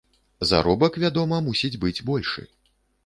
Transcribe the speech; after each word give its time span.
Заробак, 0.51 0.97
вядома, 1.05 1.41
мусіць 1.49 1.75
быць 1.85 1.95
большы. 2.09 2.49